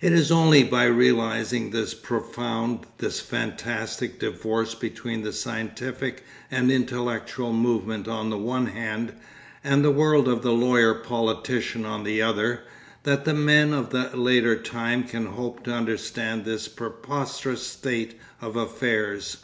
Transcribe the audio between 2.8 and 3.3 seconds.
this